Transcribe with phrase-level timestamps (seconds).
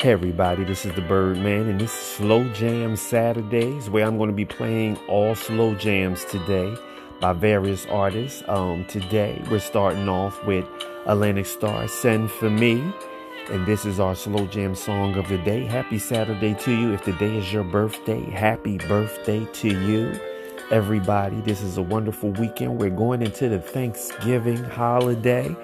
[0.00, 4.30] Hey everybody, this is the Birdman, and this is Slow Jam Saturdays, where I'm going
[4.30, 6.72] to be playing all slow jams today
[7.18, 8.44] by various artists.
[8.46, 10.64] Um, today we're starting off with
[11.06, 12.80] Atlantic Starr Send for Me,
[13.50, 15.64] and this is our slow jam song of the day.
[15.64, 16.92] Happy Saturday to you.
[16.92, 20.16] If today is your birthday, happy birthday to you.
[20.70, 22.78] Everybody, this is a wonderful weekend.
[22.78, 25.56] We're going into the Thanksgiving holiday.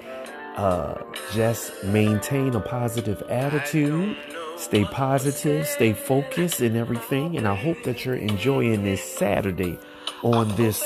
[0.57, 0.95] Uh,
[1.35, 4.15] just maintain a positive attitude,
[4.57, 7.37] stay positive, stay focused and everything.
[7.37, 9.77] And I hope that you're enjoying this Saturday
[10.23, 10.83] on this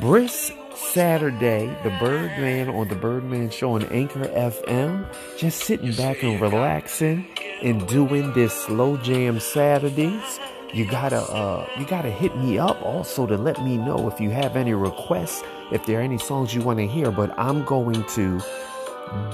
[0.00, 5.06] brisk Saturday, the Birdman on the Birdman Show on Anchor FM.
[5.38, 7.26] Just sitting back and relaxing
[7.62, 10.40] and doing this slow jam Saturdays.
[10.72, 14.30] You gotta uh you gotta hit me up also to let me know if you
[14.30, 15.42] have any requests,
[15.72, 17.10] if there are any songs you want to hear.
[17.10, 18.40] But I'm going to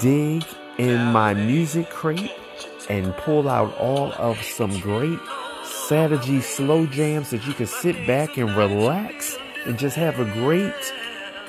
[0.01, 0.45] dig
[0.79, 2.33] in my music crate
[2.89, 5.19] and pull out all of some great
[5.65, 10.75] Saturday slow jams that you can sit back and relax and just have a great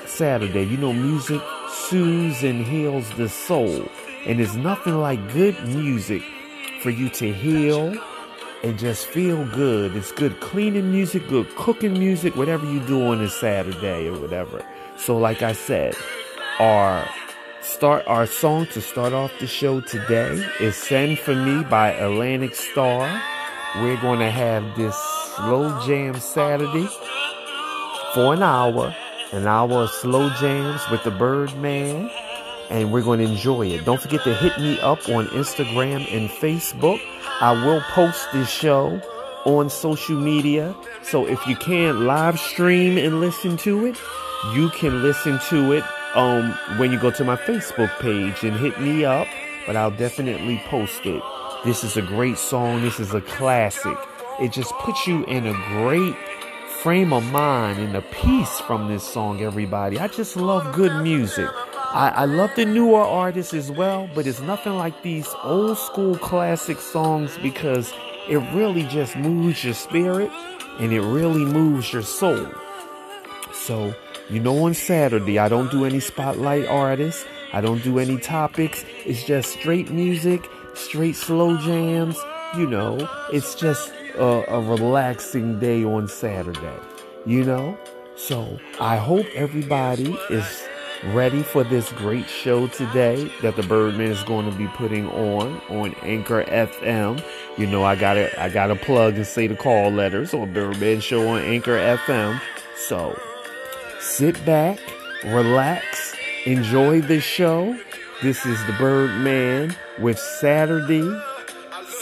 [0.06, 0.62] Saturday.
[0.62, 3.88] You know, music soothes and heals the soul.
[4.26, 6.22] And there's nothing like good music
[6.82, 7.96] for you to heal
[8.62, 9.94] and just feel good.
[9.96, 14.64] It's good cleaning music, good cooking music, whatever you do on a Saturday or whatever.
[14.96, 15.94] So, like I said,
[16.58, 17.08] our
[17.68, 22.54] start our song to start off the show today is Send For Me by Atlantic
[22.54, 23.22] Starr.
[23.76, 24.96] We're going to have this
[25.36, 26.88] slow jam Saturday
[28.14, 28.96] for an hour,
[29.32, 32.10] an hour of slow jams with the Birdman,
[32.70, 33.84] and we're going to enjoy it.
[33.84, 37.00] Don't forget to hit me up on Instagram and Facebook.
[37.40, 38.98] I will post this show
[39.44, 40.74] on social media.
[41.02, 44.00] So if you can't live stream and listen to it,
[44.54, 45.84] you can listen to it
[46.18, 49.28] um when you go to my Facebook page and hit me up,
[49.66, 51.22] but I'll definitely post it.
[51.64, 52.82] This is a great song.
[52.82, 53.96] This is a classic.
[54.40, 56.16] It just puts you in a great
[56.82, 59.98] frame of mind and a peace from this song, everybody.
[59.98, 61.48] I just love good music.
[61.74, 66.16] I, I love the newer artists as well, but it's nothing like these old school
[66.18, 67.92] classic songs because
[68.28, 70.30] it really just moves your spirit
[70.78, 72.46] and it really moves your soul.
[73.52, 73.94] So,
[74.30, 77.24] you know, on Saturday, I don't do any spotlight artists.
[77.52, 78.84] I don't do any topics.
[79.06, 82.18] It's just straight music, straight slow jams.
[82.56, 86.78] You know, it's just a, a relaxing day on Saturday.
[87.24, 87.78] You know?
[88.16, 90.62] So I hope everybody is
[91.04, 95.60] ready for this great show today that the Birdman is going to be putting on
[95.68, 97.22] on Anchor FM.
[97.56, 101.28] You know, I gotta I gotta plug and say the call letters on Birdman Show
[101.28, 102.40] on Anchor FM.
[102.76, 103.18] So
[104.00, 104.78] sit back,
[105.24, 106.14] relax,
[106.46, 107.78] enjoy the show.
[108.22, 111.08] This is the Birdman with Saturday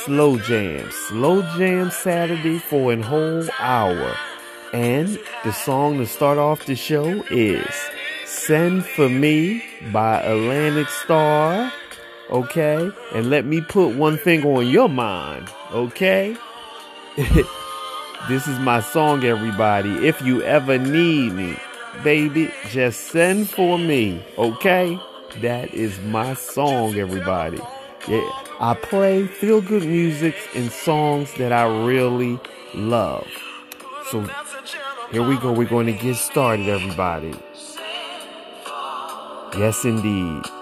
[0.05, 0.89] Slow Jam.
[1.09, 4.15] Slow Jam Saturday for a whole hour.
[4.73, 7.67] And the song to start off the show is
[8.25, 11.73] Send For Me by Atlantic Starr.
[12.31, 12.91] Okay?
[13.15, 15.49] And let me put one thing on your mind.
[15.73, 16.37] Okay?
[17.17, 20.07] this is my song, everybody.
[20.07, 21.57] If you ever need me,
[22.03, 24.25] baby, just send for me.
[24.39, 24.99] Okay?
[25.41, 27.61] That is my song, everybody.
[28.09, 28.29] Yeah,
[28.61, 32.39] I play feel good music and songs that I really
[32.75, 33.27] love.
[34.11, 34.23] So
[35.11, 35.53] here we go.
[35.53, 37.34] We're going to get started, everybody.
[39.59, 40.47] Yes, indeed.